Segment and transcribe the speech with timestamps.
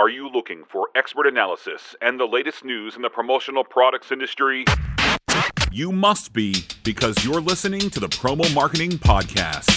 [0.00, 4.64] Are you looking for expert analysis and the latest news in the promotional products industry?
[5.70, 9.68] You must be because you're listening to the Promo Marketing Podcast.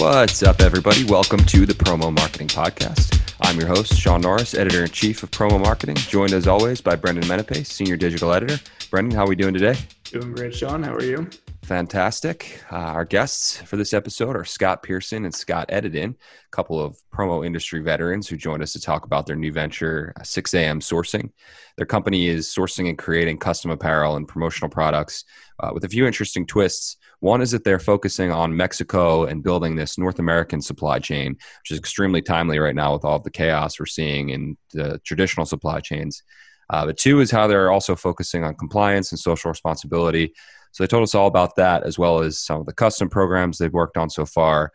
[0.00, 1.04] What's up, everybody?
[1.04, 3.20] Welcome to the Promo Marketing Podcast.
[3.42, 6.96] I'm your host, Sean Norris, editor in chief of Promo Marketing, joined as always by
[6.96, 8.58] Brendan Menapace, senior digital editor.
[8.90, 9.76] Brendan, how are we doing today?
[10.04, 10.82] Doing great, Sean.
[10.82, 11.28] How are you?
[11.62, 12.62] Fantastic.
[12.70, 16.98] Uh, our guests for this episode are Scott Pearson and Scott Edidin, a couple of
[17.12, 21.30] promo industry veterans who joined us to talk about their new venture, 6am Sourcing.
[21.78, 25.24] Their company is sourcing and creating custom apparel and promotional products
[25.58, 26.98] uh, with a few interesting twists.
[27.20, 31.70] One is that they're focusing on Mexico and building this North American supply chain, which
[31.70, 35.80] is extremely timely right now with all the chaos we're seeing in the traditional supply
[35.80, 36.22] chains.
[36.70, 40.32] Uh, but two is how they're also focusing on compliance and social responsibility
[40.74, 43.58] so they told us all about that, as well as some of the custom programs
[43.58, 44.72] they've worked on so far,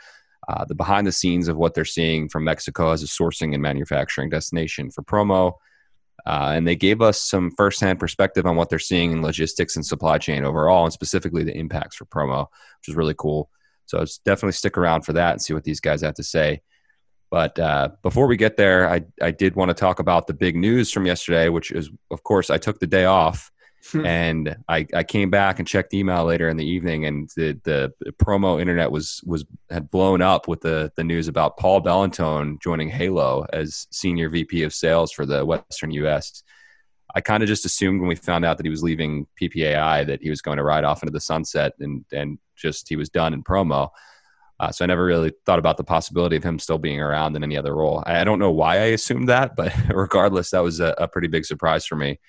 [0.47, 3.61] uh, the behind the scenes of what they're seeing from Mexico as a sourcing and
[3.61, 5.55] manufacturing destination for promo.
[6.25, 9.85] Uh, and they gave us some firsthand perspective on what they're seeing in logistics and
[9.85, 12.47] supply chain overall, and specifically the impacts for promo,
[12.80, 13.50] which is really cool.
[13.85, 16.61] So definitely stick around for that and see what these guys have to say.
[17.31, 20.55] But uh, before we get there, I, I did want to talk about the big
[20.55, 23.52] news from yesterday, which is, of course, I took the day off
[23.91, 24.05] Hmm.
[24.05, 27.94] and I, I came back and checked email later in the evening, and the, the,
[28.02, 32.61] the promo internet was was had blown up with the the news about Paul Bellantone
[32.61, 36.44] joining Halo as senior VP of sales for the Western U.S.
[37.16, 40.22] I kind of just assumed when we found out that he was leaving PPAI that
[40.22, 43.33] he was going to ride off into the sunset and and just he was done
[43.33, 43.89] in promo.
[44.59, 47.43] Uh, so I never really thought about the possibility of him still being around in
[47.43, 48.03] any other role.
[48.05, 51.27] I, I don't know why I assumed that, but regardless, that was a, a pretty
[51.27, 52.19] big surprise for me.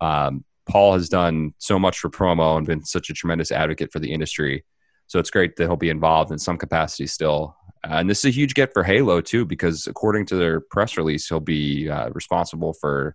[0.00, 3.98] Um, Paul has done so much for promo and been such a tremendous advocate for
[3.98, 4.64] the industry.
[5.06, 7.56] So it's great that he'll be involved in some capacity still.
[7.84, 10.96] Uh, and this is a huge get for Halo too, because according to their press
[10.96, 13.14] release, he'll be uh, responsible for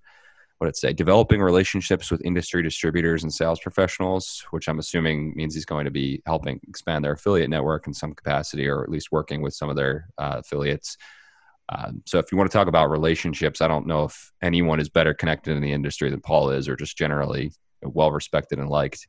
[0.60, 5.56] what it say developing relationships with industry distributors and sales professionals, which I'm assuming means
[5.56, 9.12] he's going to be helping expand their affiliate network in some capacity, or at least
[9.12, 10.98] working with some of their uh, affiliates.
[11.69, 14.90] Um, so if you want to talk about relationships, I don't know if anyone is
[14.90, 19.08] better connected in the industry than Paul is, or just generally well respected and liked.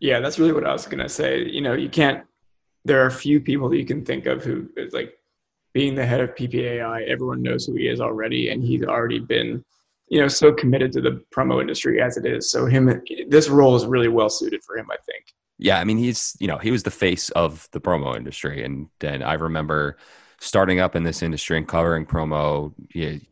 [0.00, 1.44] Yeah, that's really what I was gonna say.
[1.44, 2.24] You know, you can't.
[2.84, 5.18] There are few people that you can think of who is like
[5.74, 7.06] being the head of PPAI.
[7.06, 9.64] Everyone knows who he is already, and he's already been,
[10.08, 12.50] you know, so committed to the promo industry as it is.
[12.50, 15.34] So him, this role is really well suited for him, I think.
[15.58, 18.88] Yeah, I mean, he's you know he was the face of the promo industry, and
[19.00, 19.96] and I remember
[20.38, 22.74] starting up in this industry and covering promo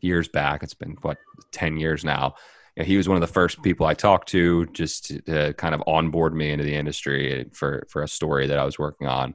[0.01, 0.63] years back.
[0.63, 1.19] It's been what
[1.53, 2.35] ten years now.
[2.77, 5.83] He was one of the first people I talked to just to, to, kind of
[5.87, 9.35] onboard me into the industry for for a story that I was working on.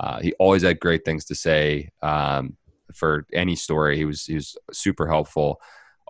[0.00, 2.56] Uh, he always had great things to say um,
[2.94, 3.98] for any story.
[3.98, 5.60] He was he was super helpful.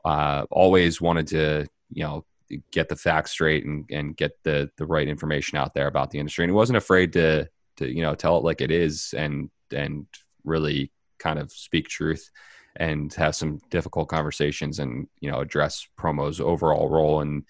[0.05, 2.25] Uh, always wanted to you know
[2.73, 6.19] get the facts straight and, and get the the right information out there about the
[6.19, 6.45] industry.
[6.45, 10.07] And he wasn't afraid to to you know tell it like it is and and
[10.45, 12.31] really kind of speak truth
[12.77, 17.45] and have some difficult conversations and you know address promo's overall role in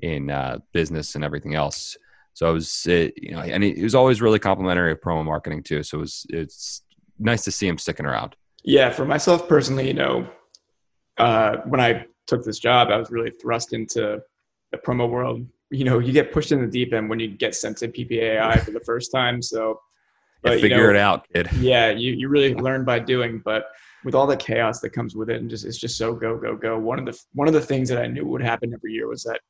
[0.00, 1.96] in uh, business and everything else.
[2.34, 5.62] So it was it, you know and it was always really complimentary of promo marketing
[5.62, 5.82] too.
[5.82, 6.82] So it was it's
[7.18, 8.36] nice to see him sticking around.
[8.62, 10.28] Yeah, for myself personally, you know,
[11.18, 14.20] uh, when I took this job, I was really thrust into
[14.72, 15.46] the promo world.
[15.70, 18.60] You know, you get pushed in the deep end when you get sent to PPAI
[18.64, 19.42] for the first time.
[19.42, 19.80] So
[20.42, 21.48] but, figure you know, it out, kid.
[21.58, 23.66] Yeah, you, you really learn by doing, but
[24.04, 26.54] with all the chaos that comes with it and just it's just so go go
[26.56, 26.78] go.
[26.78, 29.24] One of the one of the things that I knew would happen every year was
[29.24, 29.40] that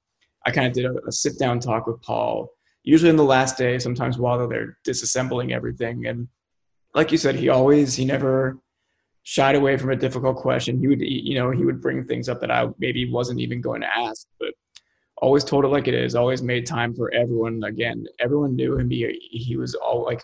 [0.46, 2.48] I kind of did a, a sit down talk with Paul,
[2.82, 6.06] usually in the last day, sometimes while they're disassembling everything.
[6.06, 6.28] And
[6.94, 8.58] like you said, he always he never
[9.28, 10.78] shied away from a difficult question.
[10.78, 13.80] He would you know he would bring things up that I maybe wasn't even going
[13.80, 14.50] to ask, but
[15.18, 16.14] always told it like it is.
[16.14, 17.64] Always made time for everyone.
[17.64, 18.88] Again, everyone knew him.
[18.88, 20.22] He he was all like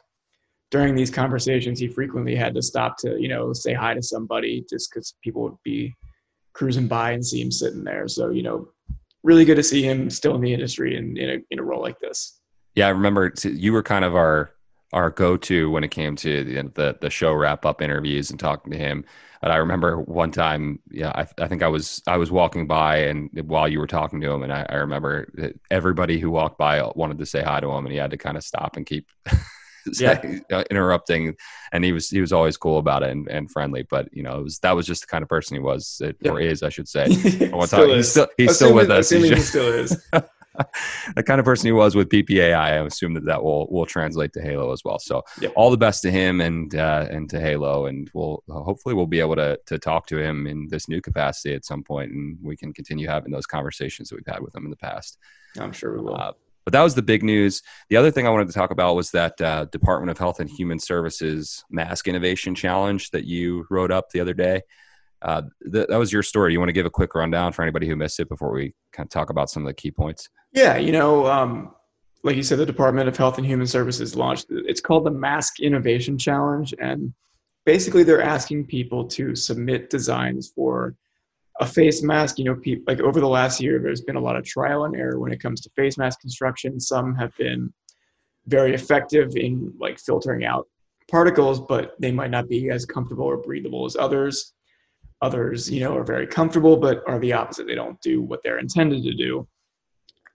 [0.70, 4.64] during these conversations, he frequently had to stop to, you know, say hi to somebody
[4.70, 5.92] just because people would be
[6.52, 8.06] cruising by and see him sitting there.
[8.06, 8.68] So, you know,
[9.24, 11.82] really good to see him still in the industry and in a, in a role
[11.82, 12.40] like this.
[12.76, 14.52] Yeah, I remember you were kind of our
[14.92, 18.38] our go to when it came to the, the, the show wrap up interviews and
[18.38, 19.04] talking to him.
[19.42, 22.98] And I remember one time, yeah, I, I think I was I was walking by
[22.98, 26.82] and while you were talking to him, and I, I remember everybody who walked by
[26.94, 29.08] wanted to say hi to him, and he had to kind of stop and keep
[29.98, 30.20] yeah.
[30.50, 31.36] Uh, interrupting
[31.72, 34.38] and he was he was always cool about it and, and friendly but you know
[34.38, 36.30] it was that was just the kind of person he was yeah.
[36.30, 37.06] or is i should say
[37.66, 40.08] still he's still he's still with us he still is
[41.16, 44.32] the kind of person he was with PPAI, I assume that that will will translate
[44.34, 44.98] to Halo as well.
[44.98, 45.52] So yep.
[45.56, 49.20] all the best to him and uh, and to Halo, and we'll hopefully we'll be
[49.20, 52.56] able to to talk to him in this new capacity at some point, and we
[52.56, 55.18] can continue having those conversations that we've had with him in the past.
[55.58, 56.16] I'm sure we will.
[56.16, 56.32] Uh,
[56.64, 57.62] but that was the big news.
[57.88, 60.48] The other thing I wanted to talk about was that uh, Department of Health and
[60.48, 64.62] Human Services Mask Innovation Challenge that you wrote up the other day.
[65.22, 66.52] Uh, th- that was your story.
[66.52, 69.06] You want to give a quick rundown for anybody who missed it before we kind
[69.06, 70.28] of talk about some of the key points?
[70.52, 71.74] Yeah, you know, um,
[72.22, 74.46] like you said, the Department of Health and Human Services launched.
[74.50, 77.12] It's called the Mask Innovation Challenge, and
[77.64, 80.94] basically they're asking people to submit designs for
[81.60, 82.38] a face mask.
[82.38, 84.94] You know, people like over the last year, there's been a lot of trial and
[84.94, 86.78] error when it comes to face mask construction.
[86.78, 87.72] Some have been
[88.46, 90.68] very effective in like filtering out
[91.10, 94.52] particles, but they might not be as comfortable or breathable as others.
[95.22, 97.66] Others, you know, are very comfortable, but are the opposite.
[97.68, 99.46] They don't do what they're intended to do.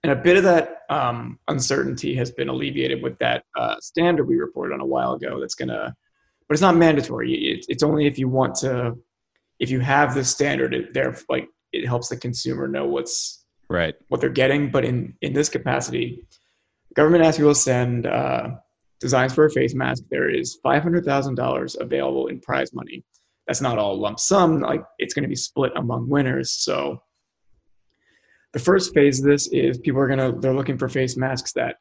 [0.08, 4.36] And a bit of that um, uncertainty has been alleviated with that uh, standard we
[4.36, 5.38] reported on a while ago.
[5.38, 5.94] That's gonna,
[6.48, 7.34] but it's not mandatory.
[7.34, 8.96] It, it's only if you want to,
[9.58, 13.96] if you have the standard, it, there like it helps the consumer know what's right
[14.08, 14.70] what they're getting.
[14.70, 16.24] But in in this capacity,
[16.94, 18.52] government asks you to send uh,
[19.00, 20.04] designs for a face mask.
[20.10, 23.04] There is five hundred thousand dollars available in prize money
[23.46, 24.60] that's not all lump sum.
[24.60, 26.52] Like it's going to be split among winners.
[26.52, 27.02] So
[28.52, 31.76] the first phase of this is people are to they're looking for face masks that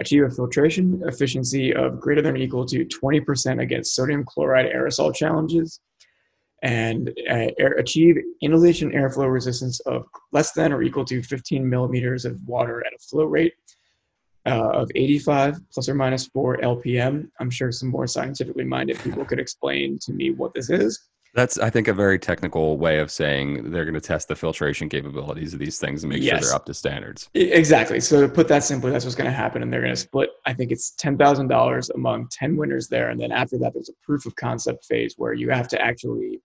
[0.00, 5.14] achieve a filtration efficiency of greater than or equal to 20% against sodium chloride aerosol
[5.14, 5.80] challenges
[6.62, 12.24] and uh, air, achieve inhalation airflow resistance of less than or equal to 15 millimeters
[12.24, 13.54] of water at a flow rate
[14.46, 17.28] uh, of 85 plus or minus 4 LPM.
[17.40, 21.08] I'm sure some more scientifically minded people could explain to me what this is.
[21.36, 24.88] That's, I think, a very technical way of saying they're going to test the filtration
[24.88, 26.30] capabilities of these things and make yes.
[26.30, 27.28] sure they're up to standards.
[27.34, 28.00] Exactly.
[28.00, 30.30] So to put that simply, that's what's going to happen, and they're going to split.
[30.46, 33.90] I think it's ten thousand dollars among ten winners there, and then after that, there's
[33.90, 36.40] a proof of concept phase where you have to actually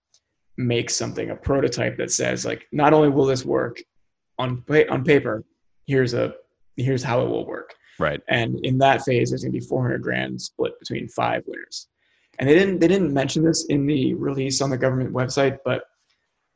[0.57, 3.81] make something, a prototype that says like, not only will this work
[4.37, 5.45] on on paper,
[5.87, 6.33] here's a
[6.75, 7.73] here's how it will work.
[7.97, 8.19] Right.
[8.27, 11.87] And in that phase, there's going to be 400 grand split between five winners.
[12.39, 15.83] And they didn't they didn't mention this in the release on the government website, but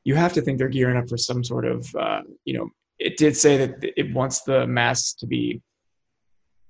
[0.03, 2.69] you have to think they're gearing up for some sort of uh, you know.
[2.97, 5.61] It did say that it wants the masks to be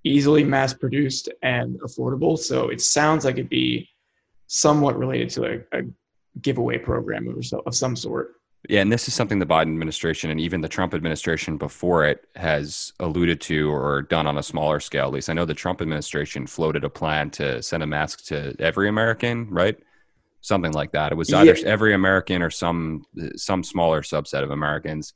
[0.04, 2.38] easily mass produced and affordable.
[2.38, 3.90] So it sounds like it'd be
[4.48, 5.82] somewhat related to a, a
[6.42, 8.36] giveaway program of, of some sort.
[8.70, 12.26] Yeah, and this is something the Biden administration and even the Trump administration before it
[12.36, 15.06] has alluded to or done on a smaller scale.
[15.06, 18.56] At least I know the Trump administration floated a plan to send a mask to
[18.60, 19.78] every American, right?
[20.42, 21.12] Something like that.
[21.12, 21.68] It was either yeah.
[21.68, 25.14] every American or some some smaller subset of Americans.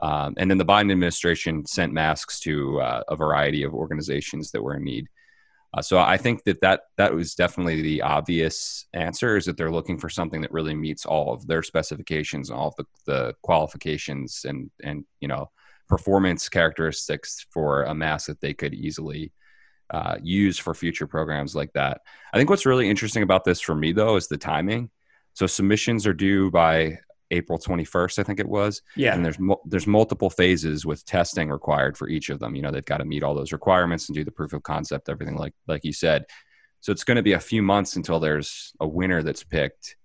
[0.00, 4.62] Um, and then the Biden administration sent masks to uh, a variety of organizations that
[4.62, 5.08] were in need.
[5.74, 9.70] Uh, so I think that, that that was definitely the obvious answer is that they're
[9.70, 13.34] looking for something that really meets all of their specifications, and all of the, the
[13.42, 15.50] qualifications and and you know
[15.88, 19.32] performance characteristics for a mask that they could easily
[19.90, 22.00] uh, use for future programs like that.
[22.32, 24.90] I think what's really interesting about this for me though is the timing.
[25.34, 26.98] So submissions are due by
[27.32, 28.82] April 21st, I think it was.
[28.94, 29.14] Yeah.
[29.14, 32.54] And there's there's multiple phases with testing required for each of them.
[32.54, 35.08] You know, they've got to meet all those requirements and do the proof of concept,
[35.08, 36.26] everything like like you said.
[36.80, 39.96] So it's going to be a few months until there's a winner that's picked.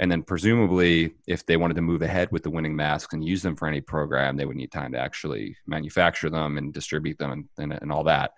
[0.00, 3.42] And then presumably, if they wanted to move ahead with the winning masks and use
[3.42, 7.30] them for any program, they would need time to actually manufacture them and distribute them
[7.30, 8.32] and, and, and all that.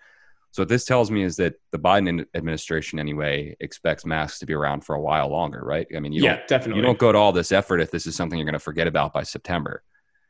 [0.56, 4.54] So what this tells me is that the Biden administration, anyway, expects masks to be
[4.54, 5.86] around for a while longer, right?
[5.94, 6.80] I mean, you yeah, definitely.
[6.80, 8.86] You don't go to all this effort if this is something you're going to forget
[8.86, 9.82] about by September.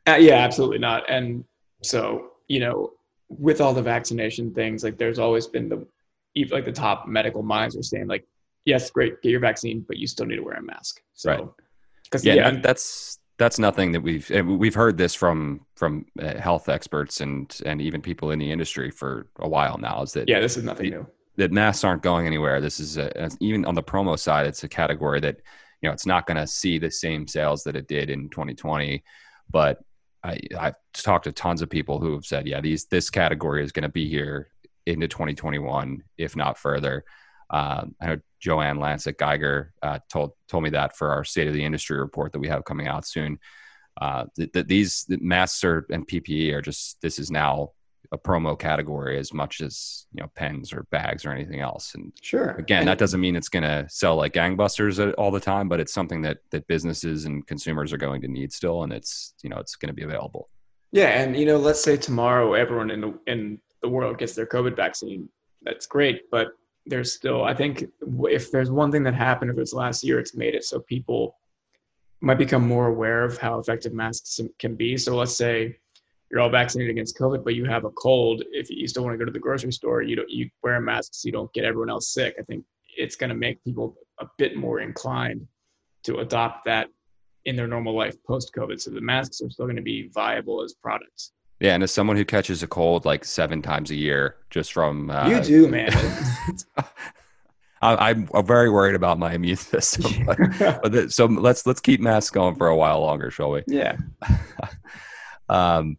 [0.04, 1.08] Uh, yeah, absolutely not.
[1.08, 1.44] And
[1.84, 2.94] so, you know,
[3.28, 5.86] with all the vaccination things, like there's always been the,
[6.50, 8.26] like the top medical minds are saying, like,
[8.64, 11.00] yes, great, get your vaccine, but you still need to wear a mask.
[11.14, 11.44] So, right.
[12.02, 16.68] Because yeah, yeah that's that's nothing that we've we've heard this from from uh, health
[16.68, 20.40] experts and and even people in the industry for a while now is that yeah
[20.40, 21.06] this is nothing new.
[21.36, 22.60] that masks aren't going anywhere.
[22.60, 25.36] This is a, even on the promo side it's a category that
[25.82, 29.04] you know it's not going to see the same sales that it did in 2020
[29.50, 29.78] but
[30.24, 33.72] i i've talked to tons of people who have said yeah these this category is
[33.72, 34.48] going to be here
[34.86, 37.04] into 2021 if not further.
[37.50, 41.48] Um, I know Joanne Lance at Geiger uh, told told me that for our state
[41.48, 43.40] of the industry report that we have coming out soon.
[44.00, 47.72] Uh, that, that these masks are, and PPE are just this is now
[48.12, 51.96] a promo category as much as you know pens or bags or anything else.
[51.96, 55.68] And sure, again, that doesn't mean it's going to sell like gangbusters all the time,
[55.68, 59.34] but it's something that that businesses and consumers are going to need still, and it's
[59.42, 60.50] you know it's going to be available.
[60.92, 64.46] Yeah, and you know, let's say tomorrow everyone in the in the world gets their
[64.46, 65.28] COVID vaccine.
[65.62, 66.50] That's great, but
[66.86, 67.84] there's still I think
[68.24, 71.36] if there's one thing that happened over this last year, it's made it so people
[72.20, 74.96] might become more aware of how effective masks can be.
[74.96, 75.76] So let's say
[76.30, 78.42] you're all vaccinated against COVID, but you have a cold.
[78.50, 80.80] If you still want to go to the grocery store, you don't you wear a
[80.80, 82.34] mask so you don't get everyone else sick.
[82.38, 82.64] I think
[82.96, 85.46] it's going to make people a bit more inclined
[86.04, 86.88] to adopt that
[87.44, 88.80] in their normal life post COVID.
[88.80, 91.32] So the masks are still going to be viable as products.
[91.60, 95.10] Yeah, and as someone who catches a cold like seven times a year, just from
[95.10, 95.90] uh, you do, man.
[97.82, 100.26] I, am very worried about my immune system.
[100.26, 103.62] But, but so let's let's keep masks going for a while longer, shall we?
[103.66, 103.96] Yeah.
[105.48, 105.98] um,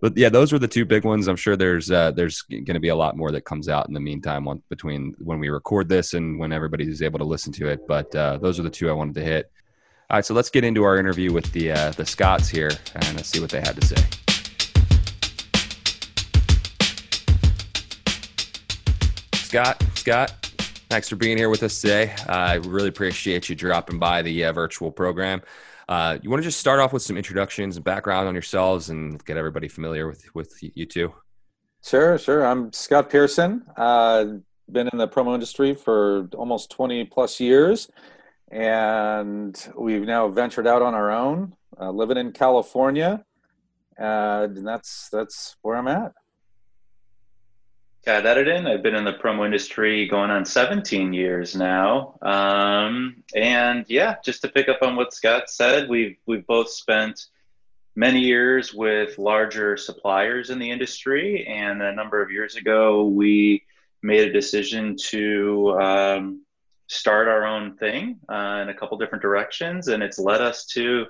[0.00, 1.28] but yeah, those were the two big ones.
[1.28, 3.94] I'm sure there's uh, there's going to be a lot more that comes out in
[3.94, 7.52] the meantime on, between when we record this and when everybody is able to listen
[7.54, 7.86] to it.
[7.86, 9.50] But uh, those are the two I wanted to hit.
[10.08, 13.16] All right, so let's get into our interview with the uh, the Scotts here and
[13.16, 14.29] let's see what they had to say.
[19.50, 20.30] Scott, Scott,
[20.90, 22.14] thanks for being here with us today.
[22.28, 25.42] I really appreciate you dropping by the uh, virtual program.
[25.88, 29.24] Uh, you want to just start off with some introductions and background on yourselves and
[29.24, 31.12] get everybody familiar with with you two?
[31.82, 32.46] Sure, sure.
[32.46, 33.64] I'm Scott Pearson.
[33.76, 34.24] Uh,
[34.70, 37.90] been in the promo industry for almost 20 plus years,
[38.52, 43.24] and we've now ventured out on our own, uh, living in California,
[43.98, 46.12] and that's that's where I'm at.
[48.02, 48.66] Scott Edidin.
[48.66, 52.18] I've been in the promo industry going on 17 years now.
[52.22, 57.26] Um, and yeah, just to pick up on what Scott said, we've we've both spent
[57.94, 63.64] many years with larger suppliers in the industry, and a number of years ago, we
[64.02, 66.42] made a decision to um,
[66.86, 71.04] start our own thing uh, in a couple different directions, and it's led us to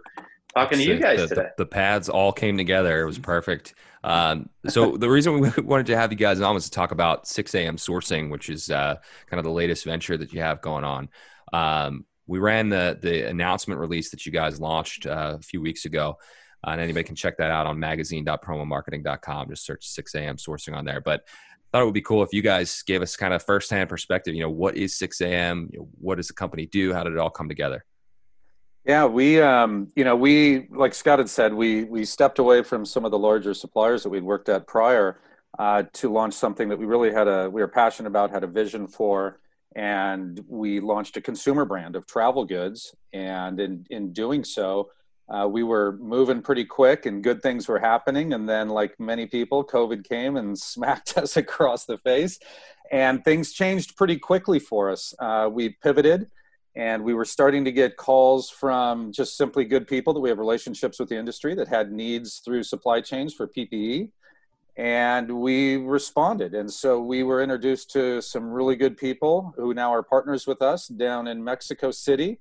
[0.54, 1.48] talking to you guys the, today.
[1.56, 3.00] The, the, pads all came together.
[3.02, 3.74] It was perfect.
[4.02, 7.26] Um, so the reason we wanted to have you guys on was to talk about
[7.26, 7.76] 6 a.m.
[7.76, 11.08] sourcing, which is uh, kind of the latest venture that you have going on.
[11.52, 15.84] Um, we ran the the announcement release that you guys launched uh, a few weeks
[15.84, 16.18] ago.
[16.64, 19.48] Uh, and anybody can check that out on magazine.promomarketing.com.
[19.48, 20.36] Just search 6 a.m.
[20.36, 21.00] sourcing on there.
[21.00, 23.88] But I thought it would be cool if you guys gave us kind of firsthand
[23.88, 24.34] perspective.
[24.34, 25.70] You know, what is 6 a.m.?
[25.72, 26.92] You know, what does the company do?
[26.92, 27.84] How did it all come together?
[28.84, 32.86] Yeah, we, um, you know, we like Scott had said, we we stepped away from
[32.86, 35.20] some of the larger suppliers that we'd worked at prior
[35.58, 38.46] uh, to launch something that we really had a we were passionate about, had a
[38.46, 39.38] vision for,
[39.76, 42.94] and we launched a consumer brand of travel goods.
[43.12, 44.90] And in in doing so,
[45.28, 48.32] uh, we were moving pretty quick, and good things were happening.
[48.32, 52.38] And then, like many people, COVID came and smacked us across the face,
[52.90, 55.12] and things changed pretty quickly for us.
[55.18, 56.30] Uh, we pivoted
[56.80, 60.38] and we were starting to get calls from just simply good people that we have
[60.38, 64.08] relationships with the industry that had needs through supply chains for PPE.
[64.78, 66.54] And we responded.
[66.54, 70.62] And so we were introduced to some really good people who now are partners with
[70.62, 72.38] us down in Mexico City.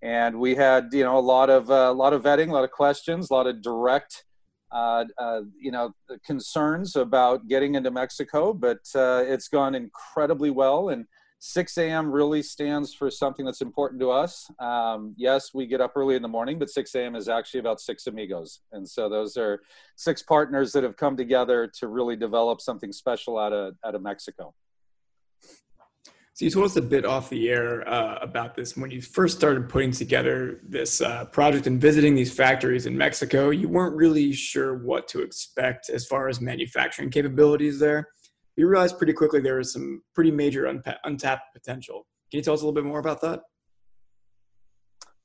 [0.00, 2.64] And we had, you know, a lot of uh, a lot of vetting, a lot
[2.64, 4.24] of questions, a lot of direct,
[4.72, 8.54] uh, uh, you know, concerns about getting into Mexico.
[8.54, 11.04] But uh, it's gone incredibly well, and
[11.46, 12.10] 6 a.m.
[12.10, 14.50] really stands for something that's important to us.
[14.58, 17.14] Um, yes, we get up early in the morning, but 6 a.m.
[17.14, 18.60] is actually about six amigos.
[18.72, 19.60] And so those are
[19.94, 24.00] six partners that have come together to really develop something special out of, out of
[24.00, 24.54] Mexico.
[26.32, 29.36] So you told us a bit off the air uh, about this when you first
[29.36, 33.50] started putting together this uh, project and visiting these factories in Mexico.
[33.50, 38.08] You weren't really sure what to expect as far as manufacturing capabilities there
[38.56, 40.66] we realized pretty quickly there was some pretty major
[41.04, 42.06] untapped potential.
[42.30, 43.42] Can you tell us a little bit more about that?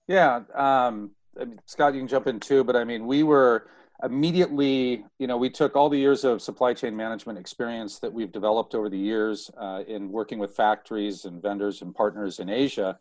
[0.08, 3.68] Yeah, um, I mean, Scott, you can jump in too, but I mean, we were
[4.04, 8.32] immediately, you know, we took all the years of supply chain management experience that we've
[8.32, 12.98] developed over the years uh, in working with factories and vendors and partners in Asia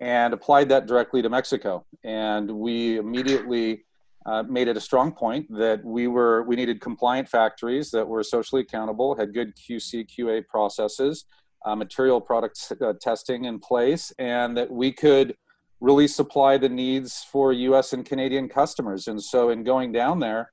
[0.00, 1.84] and applied that directly to Mexico.
[2.04, 3.84] And we immediately
[4.28, 8.22] uh, made it a strong point that we were we needed compliant factories that were
[8.22, 11.24] socially accountable, had good QC QA processes,
[11.64, 15.34] uh, material product uh, testing in place, and that we could
[15.80, 17.94] really supply the needs for U.S.
[17.94, 19.08] and Canadian customers.
[19.08, 20.50] And so, in going down there,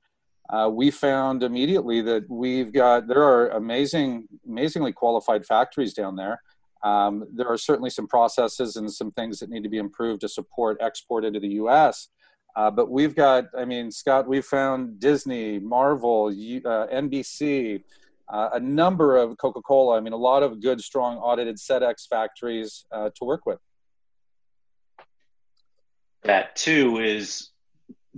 [0.48, 6.40] uh, we found immediately that we've got there are amazing, amazingly qualified factories down there.
[6.82, 10.28] Um, there are certainly some processes and some things that need to be improved to
[10.30, 12.08] support export into the U.S.
[12.56, 17.82] Uh, but we've got, I mean, Scott, we've found Disney, Marvel, uh, NBC,
[18.32, 19.98] uh, a number of Coca Cola.
[19.98, 23.58] I mean, a lot of good, strong, audited SEDEX factories uh, to work with.
[26.22, 27.50] That too is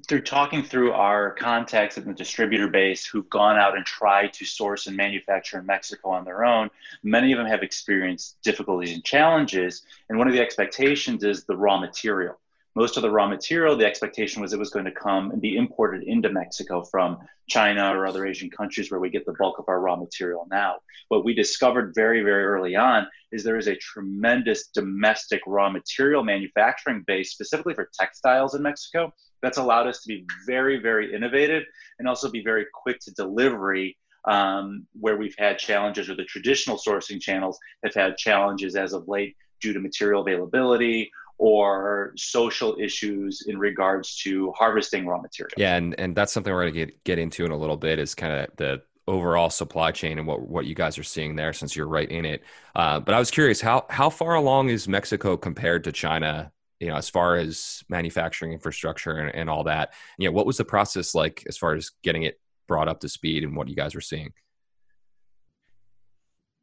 [0.06, 4.44] through talking through our contacts in the distributor base who've gone out and tried to
[4.44, 6.70] source and manufacture in Mexico on their own,
[7.02, 9.82] many of them have experienced difficulties and challenges.
[10.08, 12.38] And one of the expectations is the raw material
[12.78, 15.56] most of the raw material, the expectation was it was going to come and be
[15.56, 17.18] imported into Mexico from
[17.48, 20.76] China or other Asian countries where we get the bulk of our raw material now.
[21.08, 26.22] What we discovered very, very early on is there is a tremendous domestic raw material
[26.22, 31.64] manufacturing base, specifically for textiles in Mexico, that's allowed us to be very, very innovative
[31.98, 36.76] and also be very quick to delivery um, where we've had challenges or the traditional
[36.78, 43.44] sourcing channels have had challenges as of late due to material availability or social issues
[43.46, 45.54] in regards to harvesting raw materials.
[45.56, 47.98] Yeah, and, and that's something we're going to get get into in a little bit
[47.98, 51.52] is kind of the overall supply chain and what what you guys are seeing there
[51.52, 52.42] since you're right in it.
[52.74, 56.52] Uh, but I was curious how how far along is Mexico compared to China?
[56.80, 59.94] You know, as far as manufacturing infrastructure and, and all that.
[60.18, 63.08] You know, what was the process like as far as getting it brought up to
[63.08, 64.32] speed and what you guys were seeing?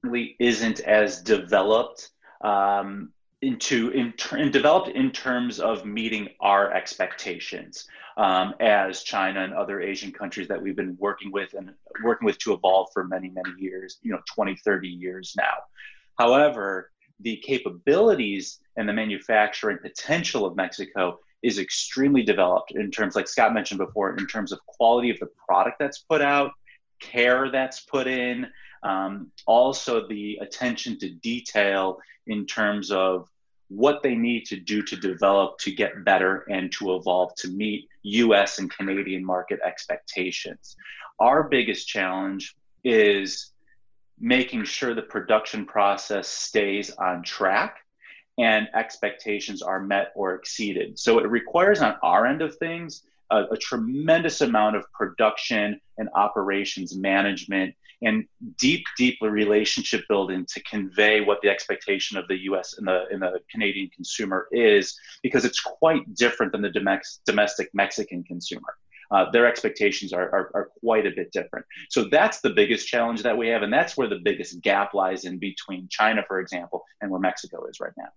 [0.04, 3.12] Really isn't as developed um,
[3.42, 7.88] into in, and developed in terms of meeting our expectations
[8.18, 11.72] um, as China and other Asian countries that we've been working with and
[12.04, 15.54] working with to evolve for many, many years, you know, 20, 30 years now.
[16.18, 23.28] However, the capabilities and the manufacturing potential of Mexico is extremely developed in terms, like
[23.28, 26.52] Scott mentioned before, in terms of quality of the product that's put out,
[27.00, 28.48] care that's put in,
[28.86, 33.28] um, also the attention to detail in terms of
[33.68, 37.90] what they need to do to develop to get better and to evolve to meet
[38.04, 40.78] US and Canadian market expectations.
[41.20, 43.52] Our biggest challenge is
[44.20, 47.78] making sure the production process stays on track
[48.38, 51.00] and expectations are met or exceeded.
[51.00, 53.02] So it requires on our end of things
[53.32, 58.26] a, a tremendous amount of production and operations management and
[58.58, 62.76] deep, deep relationship building to convey what the expectation of the U.S.
[62.78, 66.72] and the in the Canadian consumer is, because it's quite different than the
[67.26, 68.76] domestic Mexican consumer.
[69.12, 71.64] Uh, their expectations are, are, are, quite a bit different.
[71.90, 75.26] So that's the biggest challenge that we have, and that's where the biggest gap lies
[75.26, 78.10] in between China, for example, and where Mexico is right now.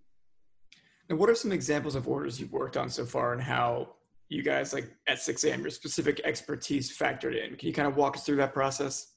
[1.11, 3.97] And what are some examples of orders you've worked on so far, and how
[4.29, 7.57] you guys, like at 6am, your specific expertise factored in?
[7.57, 9.12] Can you kind of walk us through that process?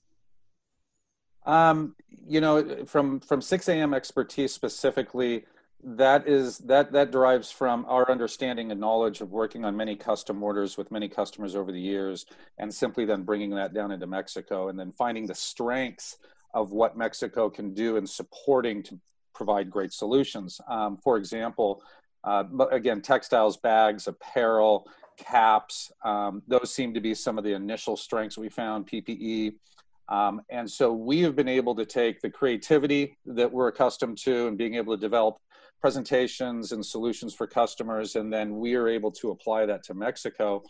[1.45, 1.95] Um,
[2.27, 3.93] you know, from from 6 a.m.
[3.93, 5.45] expertise specifically,
[5.83, 10.41] that is that that derives from our understanding and knowledge of working on many custom
[10.43, 12.25] orders with many customers over the years,
[12.57, 16.17] and simply then bringing that down into Mexico, and then finding the strengths
[16.53, 18.99] of what Mexico can do in supporting to
[19.33, 20.59] provide great solutions.
[20.67, 21.81] Um, for example,
[22.23, 27.97] uh, again, textiles, bags, apparel, caps, um, those seem to be some of the initial
[27.97, 28.87] strengths we found.
[28.87, 29.53] PPE.
[30.11, 34.47] Um, and so we have been able to take the creativity that we're accustomed to
[34.47, 35.37] and being able to develop
[35.79, 40.61] presentations and solutions for customers, and then we are able to apply that to Mexico.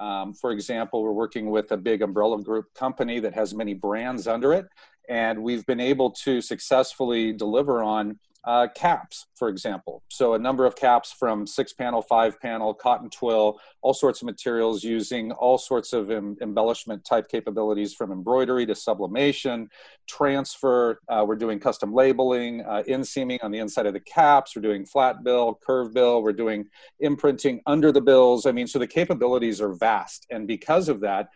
[0.00, 4.26] Um, for example, we're working with a big umbrella group company that has many brands
[4.26, 4.66] under it,
[5.08, 10.02] and we've been able to successfully deliver on uh, caps, for example.
[10.08, 14.26] So a number of caps from six panel, five panel, cotton twill, all sorts of
[14.26, 19.68] materials using all sorts of em- embellishment type capabilities from embroidery to sublimation,
[20.08, 20.98] transfer.
[21.10, 24.56] Uh, we're doing custom labeling, uh, inseaming on the inside of the caps.
[24.56, 26.22] We're doing flat bill, curve bill.
[26.22, 26.64] We're doing
[27.00, 28.46] imprinting under the bills.
[28.46, 30.26] I mean, so the capabilities are vast.
[30.30, 31.28] And because of that,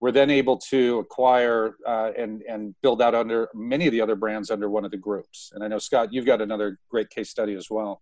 [0.00, 4.16] we're then able to acquire uh, and and build out under many of the other
[4.16, 5.52] brands under one of the groups.
[5.54, 8.00] And I know Scott, you've got another great case study as well.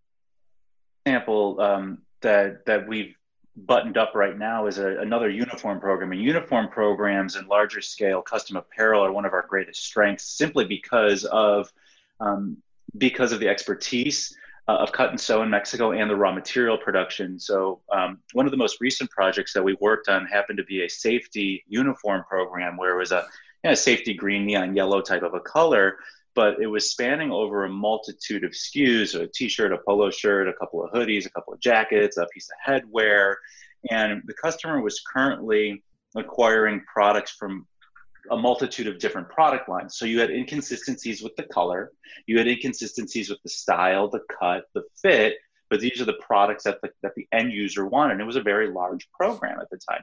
[1.07, 3.15] Example um, that that we've
[3.57, 6.13] buttoned up right now is a, another uniform program.
[6.13, 10.65] And uniform programs and larger scale custom apparel are one of our greatest strengths, simply
[10.65, 11.73] because of
[12.21, 12.59] um,
[12.97, 14.35] because of the expertise
[14.75, 17.41] of cut and sew in Mexico and the raw material production.
[17.41, 20.85] So, um, one of the most recent projects that we worked on happened to be
[20.85, 23.27] a safety uniform program where it was a
[23.65, 25.99] you know, safety green, neon yellow type of a color,
[26.35, 30.49] but it was spanning over a multitude of SKUs a t shirt, a polo shirt,
[30.49, 33.37] a couple of hoodies, a couple of jackets, a piece of headwear.
[33.91, 35.83] And the customer was currently
[36.15, 37.67] acquiring products from
[38.31, 39.97] a multitude of different product lines.
[39.97, 41.93] So you had inconsistencies with the color,
[42.27, 45.39] you had inconsistencies with the style, the cut, the fit,
[45.71, 48.13] but these are the products that the, that the end user wanted.
[48.13, 50.03] And it was a very large program at the time.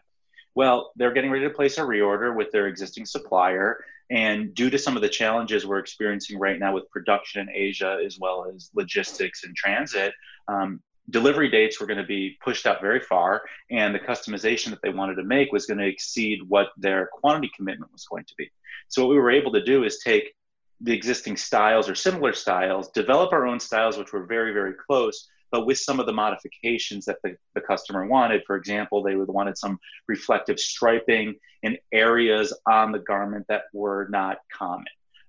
[0.53, 3.83] Well, they're getting ready to place a reorder with their existing supplier.
[4.09, 7.99] And due to some of the challenges we're experiencing right now with production in Asia,
[8.05, 10.13] as well as logistics and transit,
[10.47, 14.79] um, delivery dates were going to be pushed out very far, and the customization that
[14.81, 18.35] they wanted to make was going to exceed what their quantity commitment was going to
[18.37, 18.49] be.
[18.87, 20.33] So, what we were able to do is take
[20.81, 25.27] the existing styles or similar styles, develop our own styles, which were very, very close,
[25.51, 28.43] but with some of the modifications that the, the customer wanted.
[28.45, 34.07] For example, they would wanted some reflective striping in areas on the garment that were
[34.09, 34.85] not common.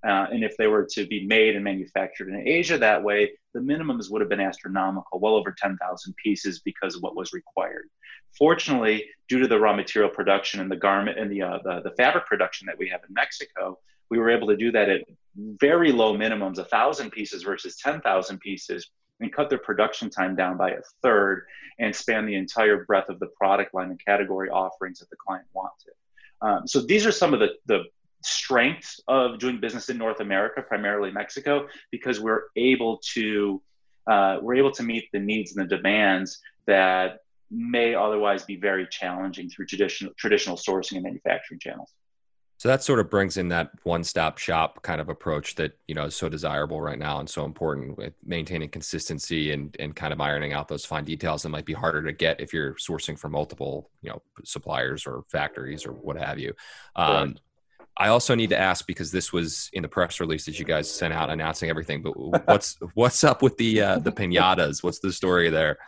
[0.07, 3.61] Uh, and if they were to be made and manufactured in Asia that way, the
[3.61, 7.89] minimums would have been astronomical, well over 10,000 pieces because of what was required.
[8.39, 11.91] Fortunately, due to the raw material production and the garment and the, uh, the, the
[11.97, 13.79] fabric production that we have in Mexico,
[14.11, 15.01] we were able to do that at
[15.37, 18.89] very low minimums, 1,000 pieces versus 10,000 pieces,
[19.19, 21.47] and cut their production time down by a third
[21.79, 25.47] and span the entire breadth of the product line and category offerings that the client
[25.53, 25.95] wanted.
[26.43, 27.85] Um, so these are some of the, the
[28.23, 33.63] strengths of doing business in North America, primarily Mexico, because we're able to
[34.11, 37.19] uh, we're able to meet the needs and the demands that
[37.51, 41.93] may otherwise be very challenging through traditional traditional sourcing and manufacturing channels.
[42.59, 46.07] So that sort of brings in that one-stop shop kind of approach that you know
[46.07, 50.21] is so desirable right now and so important with maintaining consistency and and kind of
[50.21, 53.33] ironing out those fine details that might be harder to get if you're sourcing from
[53.33, 56.55] multiple you know suppliers or factories or what have you.
[56.97, 57.37] Um,
[57.99, 60.93] I also need to ask because this was in the press release that you guys
[60.93, 62.03] sent out announcing everything.
[62.03, 62.13] But
[62.47, 64.83] what's what's up with the uh, the pinatas?
[64.83, 65.79] What's the story there?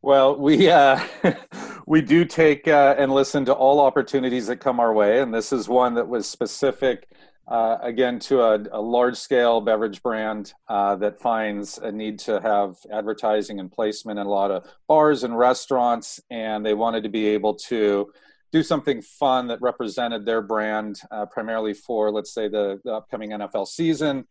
[0.00, 1.00] Well, we uh,
[1.86, 5.52] we do take uh, and listen to all opportunities that come our way, and this
[5.52, 7.08] is one that was specific.
[7.48, 12.40] Uh, again, to a, a large scale beverage brand uh, that finds a need to
[12.40, 17.08] have advertising and placement in a lot of bars and restaurants, and they wanted to
[17.08, 18.10] be able to
[18.52, 23.30] do something fun that represented their brand uh, primarily for, let's say, the, the, upcoming
[23.30, 24.26] NFL season.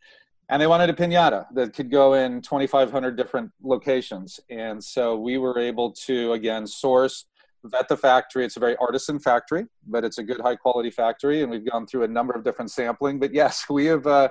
[0.47, 4.39] And they wanted a pinata that could go in 2,500 different locations.
[4.49, 7.25] And so we were able to, again, source,
[7.63, 8.45] vet the factory.
[8.45, 11.41] It's a very artisan factory, but it's a good, high quality factory.
[11.41, 13.19] And we've gone through a number of different sampling.
[13.19, 14.29] But yes, we have uh,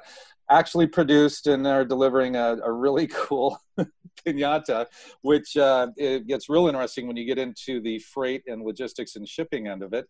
[0.51, 3.59] actually produced and are delivering a, a really cool
[4.27, 4.87] pinata,
[5.23, 9.29] which uh, it gets real interesting when you get into the freight and logistics and
[9.29, 10.07] shipping end of it.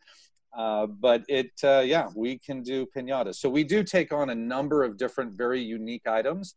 [0.57, 3.37] Uh, but it, uh, yeah, we can do pinatas.
[3.37, 6.55] So we do take on a number of different, very unique items,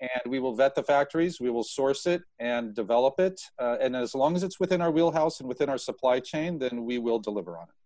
[0.00, 3.40] and we will vet the factories, we will source it and develop it.
[3.58, 6.84] Uh, and as long as it's within our wheelhouse and within our supply chain, then
[6.84, 7.85] we will deliver on it.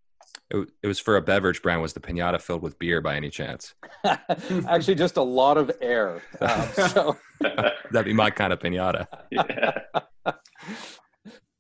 [0.51, 1.81] It, it was for a beverage brand.
[1.81, 3.75] Was the pinata filled with beer by any chance?
[4.05, 6.23] Actually, just a lot of air.
[6.41, 7.17] Um, so
[7.91, 9.07] that'd be my kind of pinata.
[9.31, 9.79] Yeah.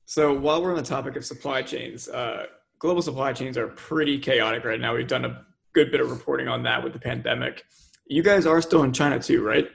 [0.07, 2.47] so while we're on the topic of supply chains, uh,
[2.79, 4.97] global supply chains are pretty chaotic right now.
[4.97, 7.65] We've done a good bit of reporting on that with the pandemic.
[8.07, 9.69] You guys are still in China too, right?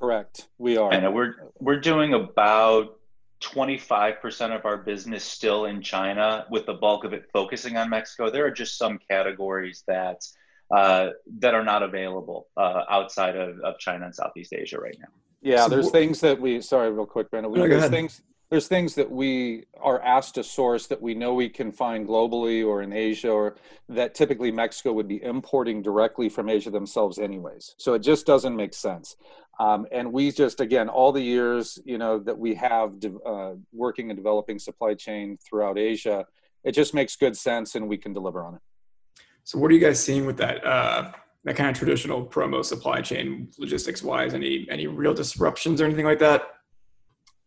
[0.00, 0.48] Correct.
[0.58, 0.92] We are.
[0.92, 2.98] And we're we're doing about
[3.44, 8.30] 25% of our business still in China, with the bulk of it focusing on Mexico.
[8.30, 10.22] There are just some categories that
[10.74, 15.08] uh, that are not available uh, outside of, of China and Southeast Asia right now.
[15.42, 16.60] Yeah, so there's things that we.
[16.62, 17.52] Sorry, real quick, Brandon.
[17.52, 18.22] We, no, there's things.
[18.50, 22.64] There's things that we are asked to source that we know we can find globally
[22.64, 23.56] or in Asia, or
[23.88, 27.74] that typically Mexico would be importing directly from Asia themselves, anyways.
[27.78, 29.16] So it just doesn't make sense.
[29.60, 33.54] Um, and we just, again, all the years, you know, that we have de- uh,
[33.72, 36.26] working and developing supply chain throughout Asia,
[36.64, 38.60] it just makes good sense and we can deliver on it.
[39.44, 41.12] So what are you guys seeing with that, uh,
[41.44, 44.34] that kind of traditional promo supply chain logistics wise?
[44.34, 46.53] Any, any real disruptions or anything like that?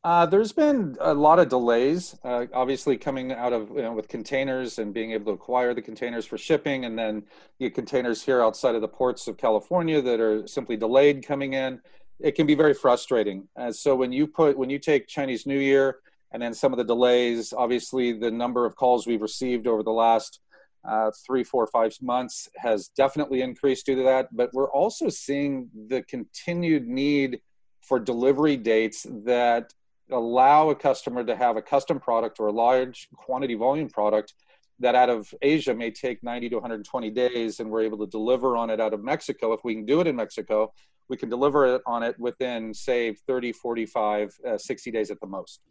[0.08, 4.08] Uh, there's been a lot of delays, uh, obviously coming out of you know, with
[4.08, 7.22] containers and being able to acquire the containers for shipping, and then
[7.60, 11.82] the containers here outside of the ports of California that are simply delayed coming in.
[12.22, 13.50] It can be very frustrating.
[13.58, 15.98] Uh, so when you put when you take Chinese New Year
[16.32, 19.92] and then some of the delays, obviously the number of calls we've received over the
[19.92, 20.40] last
[20.88, 24.30] uh, three, four, five months has definitely increased due to that.
[24.34, 27.42] But we're also seeing the continued need
[27.82, 29.74] for delivery dates that
[30.12, 34.34] allow a customer to have a custom product or a large quantity volume product
[34.80, 38.56] that out of Asia may take 90 to 120 days, and we're able to deliver
[38.56, 39.54] on it out of Mexico.
[39.54, 40.72] If we can do it in Mexico,
[41.10, 45.28] we can deliver it on it within, say, 30, 45, uh, 60 days at the
[45.28, 45.62] most.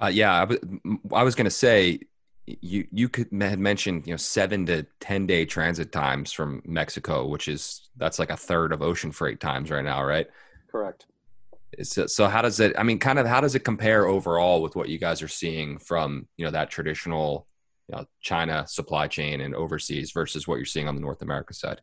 [0.00, 2.00] Uh, yeah, I, w- I was going to say
[2.62, 7.26] you you could had mentioned you know seven to ten day transit times from Mexico,
[7.26, 10.26] which is that's like a third of ocean freight times right now, right?
[10.70, 11.06] Correct.
[11.82, 12.74] So, so how does it?
[12.78, 15.78] I mean, kind of how does it compare overall with what you guys are seeing
[15.78, 17.46] from you know that traditional
[17.88, 21.54] you know, China supply chain and overseas versus what you're seeing on the North America
[21.54, 21.80] side?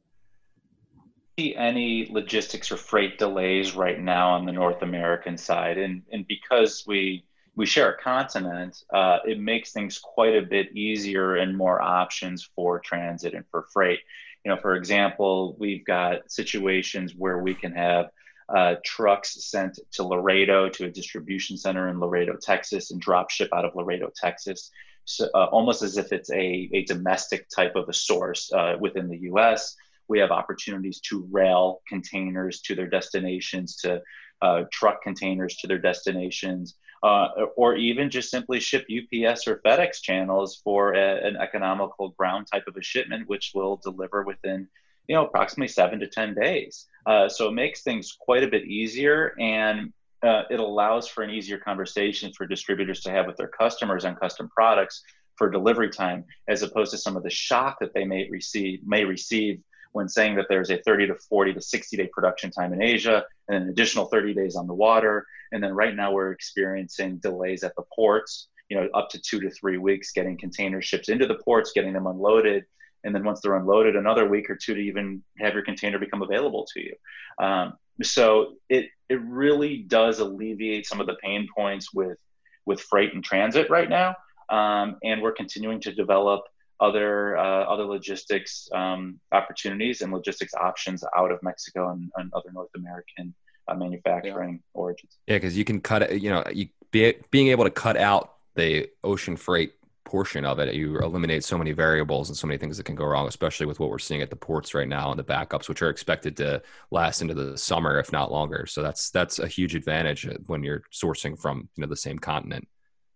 [1.37, 6.25] see any logistics or freight delays right now on the North American side, and and
[6.27, 11.57] because we we share a continent, uh, it makes things quite a bit easier and
[11.57, 13.99] more options for transit and for freight.
[14.43, 18.07] You know, for example, we've got situations where we can have
[18.49, 23.49] uh, trucks sent to Laredo to a distribution center in Laredo, Texas, and drop ship
[23.53, 24.71] out of Laredo, Texas.
[25.05, 29.07] So, uh, almost as if it's a, a domestic type of a source uh, within
[29.07, 29.75] the US.
[30.07, 34.01] We have opportunities to rail containers to their destinations, to
[34.41, 40.01] uh, truck containers to their destinations, uh, or even just simply ship UPS or FedEx
[40.01, 44.67] channels for a, an economical ground type of a shipment, which will deliver within
[45.07, 46.87] you know approximately seven to ten days.
[47.05, 51.29] Uh, so it makes things quite a bit easier, and uh, it allows for an
[51.29, 55.03] easier conversation for distributors to have with their customers on custom products
[55.35, 59.03] for delivery time, as opposed to some of the shock that they may receive may
[59.05, 59.61] receive
[59.95, 63.23] when saying that there's a 30 to 40 to 60 day production time in Asia
[63.47, 65.25] and an additional 30 days on the water.
[65.53, 69.39] And then right now we're experiencing delays at the ports, you know, up to two
[69.39, 72.65] to three weeks getting container ships into the ports, getting them unloaded.
[73.05, 76.21] And then once they're unloaded, another week or two to even have your container become
[76.21, 76.95] available to you.
[77.39, 82.17] Um, so it, it really does alleviate some of the pain points with,
[82.65, 84.15] with freight and transit right now.
[84.49, 86.41] Um, and we're continuing to develop
[86.79, 92.51] other uh, other logistics um, opportunities and logistics options out of Mexico and, and other
[92.51, 93.33] North American
[93.67, 94.59] uh, manufacturing yeah.
[94.73, 95.17] origins.
[95.27, 96.21] Yeah, because you can cut it.
[96.21, 99.73] You know, you be, being able to cut out the ocean freight
[100.05, 103.05] portion of it, you eliminate so many variables and so many things that can go
[103.05, 105.81] wrong, especially with what we're seeing at the ports right now and the backups, which
[105.81, 108.65] are expected to last into the summer, if not longer.
[108.65, 112.67] So that's that's a huge advantage when you're sourcing from you know the same continent.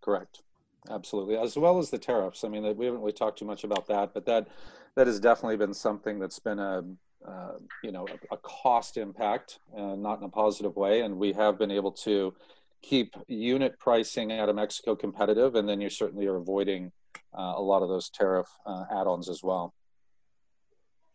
[0.02, 0.42] Correct.
[0.90, 2.44] Absolutely, as well as the tariffs.
[2.44, 4.48] I mean, we haven't really talked too much about that, but that
[4.96, 6.84] that has definitely been something that's been a
[7.28, 7.52] uh,
[7.84, 11.60] you know a, a cost impact, uh, not in a positive way, and we have
[11.60, 12.34] been able to
[12.82, 16.92] keep unit pricing out of Mexico competitive, and then you certainly are avoiding
[17.38, 19.74] uh, a lot of those tariff uh, add-ons as well.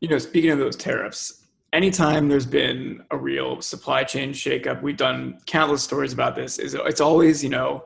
[0.01, 4.97] You know, speaking of those tariffs, anytime there's been a real supply chain shakeup, we've
[4.97, 6.59] done countless stories about this.
[6.59, 7.85] Is it's always you know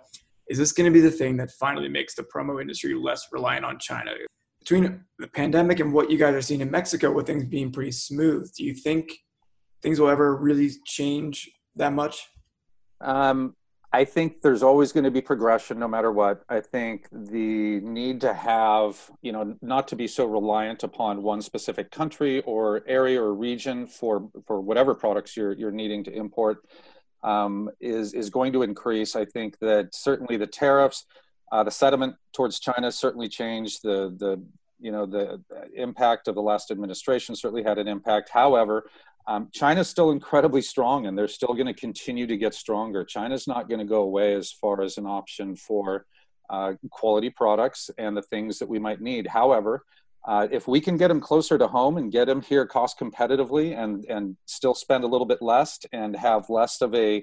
[0.48, 3.64] is this going to be the thing that finally makes the promo industry less reliant
[3.64, 4.12] on China?
[4.60, 7.92] Between the pandemic and what you guys are seeing in Mexico, with things being pretty
[7.92, 9.12] smooth, do you think
[9.82, 12.28] things will ever really change that much?
[13.00, 13.54] Um,
[13.92, 16.42] I think there's always going to be progression no matter what.
[16.48, 21.40] I think the need to have, you know, not to be so reliant upon one
[21.40, 26.66] specific country or area or region for for whatever products you're you're needing to import
[27.22, 29.16] um, is is going to increase.
[29.16, 31.06] I think that certainly the tariffs,
[31.50, 33.80] uh, the sentiment towards China certainly changed.
[33.82, 34.42] The the
[34.78, 35.42] you know the
[35.74, 38.28] impact of the last administration certainly had an impact.
[38.28, 38.90] However,
[39.28, 43.04] um, China's still incredibly strong, and they're still going to continue to get stronger.
[43.04, 46.06] China's not going to go away as far as an option for
[46.48, 49.26] uh, quality products and the things that we might need.
[49.26, 49.84] However,
[50.26, 53.78] uh, if we can get them closer to home and get them here cost competitively
[53.78, 57.22] and, and still spend a little bit less and have less of a,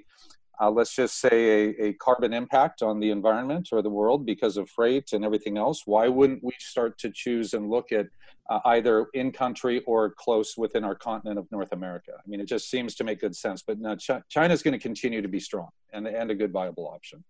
[0.59, 4.57] uh, let's just say, a, a, carbon impact on the environment or the world because
[4.57, 8.07] of freight and everything else, why wouldn't we start to choose and look at
[8.49, 12.11] uh, either in country or close within our continent of North America?
[12.17, 13.61] I mean, it just seems to make good sense.
[13.61, 16.51] But no, Ch- China is going to continue to be strong and, and a good
[16.51, 17.23] viable option.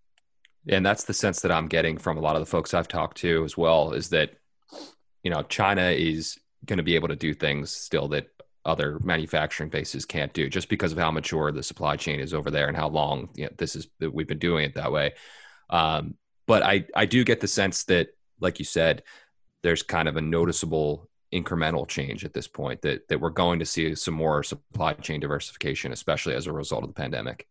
[0.67, 3.17] And that's the sense that I'm getting from a lot of the folks I've talked
[3.17, 4.31] to as well is that
[5.25, 8.27] you know, China is going to be able to do things still that
[8.65, 12.49] other manufacturing bases can't do just because of how mature the supply chain is over
[12.49, 15.13] there and how long you know, this is we've been doing it that way.
[15.69, 16.15] Um,
[16.47, 19.03] but I, I do get the sense that, like you said,
[19.63, 23.65] there's kind of a noticeable incremental change at this point that that we're going to
[23.65, 27.47] see some more supply chain diversification, especially as a result of the pandemic.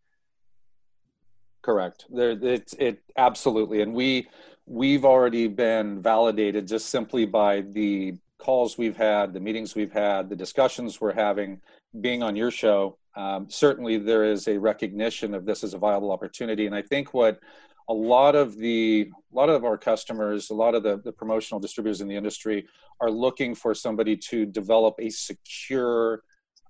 [1.62, 2.04] Correct.
[2.10, 4.28] There, it's it absolutely, and we
[4.66, 10.28] we've already been validated just simply by the calls we've had, the meetings we've had,
[10.28, 11.60] the discussions we're having,
[12.02, 12.98] being on your show.
[13.16, 17.14] Um, certainly, there is a recognition of this as a viable opportunity, and I think
[17.14, 17.40] what
[17.88, 21.58] a lot of the a lot of our customers, a lot of the, the promotional
[21.58, 22.66] distributors in the industry
[23.00, 26.22] are looking for somebody to develop a secure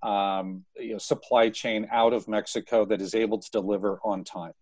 [0.02, 4.52] um, you know, supply chain out of Mexico that is able to deliver on time.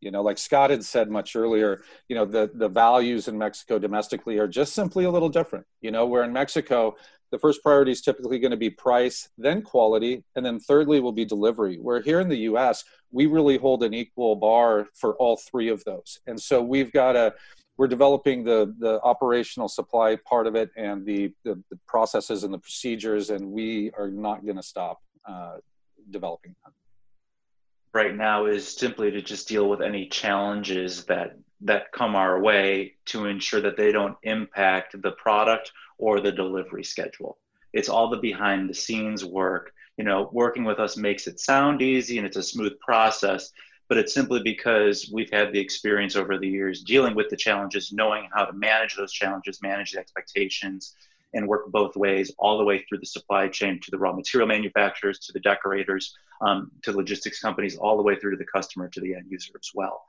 [0.00, 3.78] You know, like Scott had said much earlier, you know, the, the values in Mexico
[3.78, 5.66] domestically are just simply a little different.
[5.80, 6.96] You know, where in Mexico,
[7.30, 11.12] the first priority is typically going to be price, then quality, and then thirdly will
[11.12, 11.76] be delivery.
[11.76, 15.82] Where here in the US, we really hold an equal bar for all three of
[15.84, 16.20] those.
[16.26, 17.34] And so we've got a
[17.78, 22.52] we're developing the the operational supply part of it and the, the, the processes and
[22.52, 25.56] the procedures and we are not going to stop uh,
[26.10, 26.72] developing them
[27.96, 32.94] right now is simply to just deal with any challenges that that come our way
[33.06, 37.38] to ensure that they don't impact the product or the delivery schedule.
[37.72, 39.72] It's all the behind the scenes work.
[39.96, 43.50] You know, working with us makes it sound easy and it's a smooth process,
[43.88, 47.94] but it's simply because we've had the experience over the years dealing with the challenges,
[47.94, 50.94] knowing how to manage those challenges, manage the expectations,
[51.36, 54.48] and work both ways, all the way through the supply chain to the raw material
[54.48, 58.88] manufacturers, to the decorators, um, to logistics companies, all the way through to the customer,
[58.88, 60.04] to the end user as well.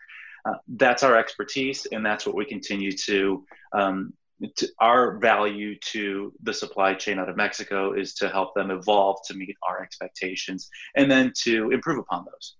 [0.46, 4.14] Uh, that's our expertise, and that's what we continue to, um,
[4.56, 4.68] to.
[4.80, 9.34] Our value to the supply chain out of Mexico is to help them evolve to
[9.34, 12.56] meet our expectations, and then to improve upon those.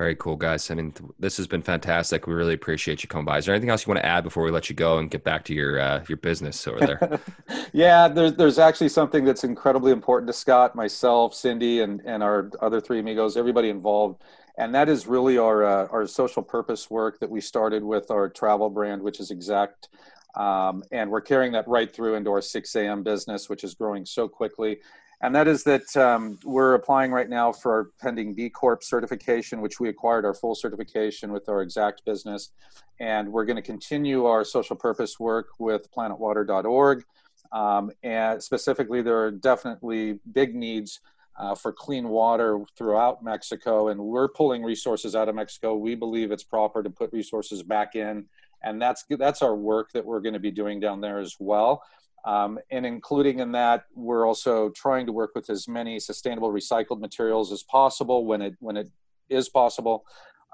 [0.00, 0.70] Very cool, guys.
[0.70, 2.26] I mean, th- this has been fantastic.
[2.26, 3.36] We really appreciate you coming by.
[3.36, 5.24] Is there anything else you want to add before we let you go and get
[5.24, 7.20] back to your uh, your business over there?
[7.74, 12.50] yeah, there's there's actually something that's incredibly important to Scott, myself, Cindy, and and our
[12.62, 14.22] other three amigos, everybody involved,
[14.56, 18.30] and that is really our uh, our social purpose work that we started with our
[18.30, 19.90] travel brand, which is Exact.
[20.34, 23.02] Um, and we're carrying that right through into our 6 a.m.
[23.02, 24.78] business, which is growing so quickly
[25.22, 29.60] and that is that um, we're applying right now for our pending B Corp certification,
[29.60, 32.52] which we acquired our full certification with our exact business.
[33.00, 37.04] And we're going to continue our social purpose work with planetwater.org.
[37.52, 41.00] Um, and specifically, there are definitely big needs
[41.36, 45.74] uh, for clean water throughout Mexico, and we're pulling resources out of Mexico.
[45.74, 48.26] We believe it's proper to put resources back in,
[48.62, 51.82] and that's that's our work that we're going to be doing down there as well.
[52.24, 57.00] Um, and including in that, we're also trying to work with as many sustainable recycled
[57.00, 58.90] materials as possible when it when it
[59.28, 60.04] is possible.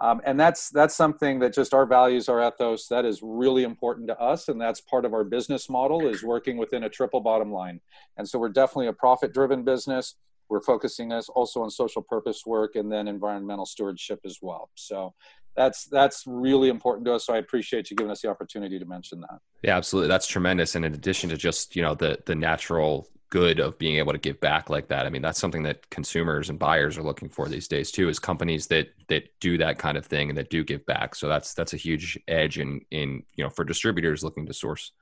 [0.00, 4.06] Um, and that's that's something that just our values, our ethos, that is really important
[4.08, 7.50] to us, and that's part of our business model is working within a triple bottom
[7.50, 7.80] line.
[8.16, 10.14] And so we're definitely a profit-driven business.
[10.48, 14.70] We're focusing us also on social purpose work and then environmental stewardship as well.
[14.74, 15.14] So
[15.56, 17.26] that's that's really important to us.
[17.26, 19.38] So I appreciate you giving us the opportunity to mention that.
[19.62, 20.08] Yeah, absolutely.
[20.08, 20.74] That's tremendous.
[20.74, 24.18] And in addition to just you know the the natural good of being able to
[24.18, 25.04] give back like that.
[25.04, 28.18] I mean, that's something that consumers and buyers are looking for these days too, is
[28.18, 31.14] companies that that do that kind of thing and that do give back.
[31.14, 34.92] So that's that's a huge edge in in you know for distributors looking to source.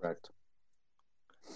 [0.00, 0.30] Correct.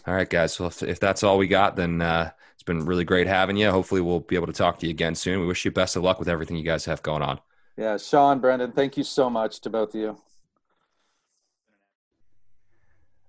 [0.09, 0.55] All right, guys.
[0.55, 3.71] So if, if that's all we got, then uh, it's been really great having you.
[3.71, 5.39] Hopefully, we'll be able to talk to you again soon.
[5.39, 7.41] We wish you best of luck with everything you guys have going on.
[7.77, 10.09] Yeah, Sean, Brendan, thank you so much to both of you.
[10.09, 10.19] All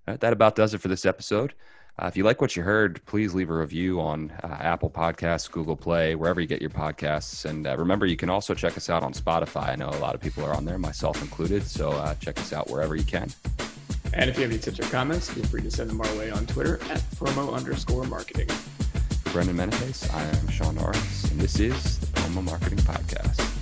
[0.06, 1.52] right, that about does it for this episode.
[1.98, 5.50] Uh, if you like what you heard, please leave a review on uh, Apple Podcasts,
[5.50, 7.44] Google Play, wherever you get your podcasts.
[7.44, 9.68] And uh, remember, you can also check us out on Spotify.
[9.68, 11.62] I know a lot of people are on there, myself included.
[11.66, 13.28] So uh, check us out wherever you can.
[14.12, 16.30] And if you have any tips or comments, feel free to send them our way
[16.30, 18.48] on Twitter at promo underscore marketing.
[19.32, 23.59] Brendan Menapace, I am Sean Norris, and this is the Promo Marketing Podcast.